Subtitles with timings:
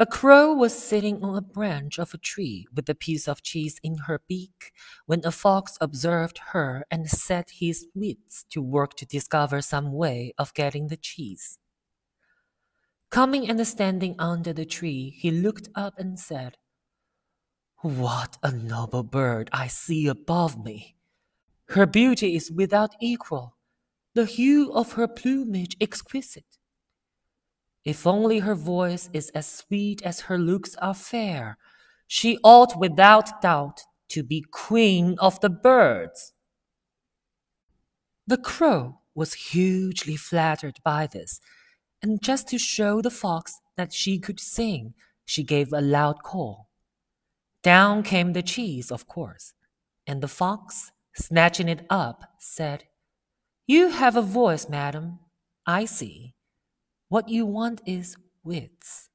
[0.00, 3.78] A crow was sitting on a branch of a tree with a piece of cheese
[3.82, 4.72] in her beak
[5.04, 10.32] when a fox observed her and set his wits to work to discover some way
[10.38, 11.58] of getting the cheese.
[13.10, 16.56] Coming and standing under the tree, he looked up and said,
[17.82, 20.96] What a noble bird I see above me!
[21.66, 23.58] Her beauty is without equal,
[24.14, 26.56] the hue of her plumage exquisite
[27.84, 31.56] if only her voice is as sweet as her looks are fair,
[32.06, 36.32] she ought without doubt to be queen of the birds.
[38.26, 41.40] The crow was hugely flattered by this,
[42.02, 46.68] and just to show the fox that she could sing, she gave a loud call.
[47.62, 49.52] Down came the cheese, of course,
[50.06, 52.84] and the fox, snatching it up, said,
[53.66, 55.18] You have a voice, madam,
[55.66, 56.34] I see.
[57.10, 59.09] What you want is wits.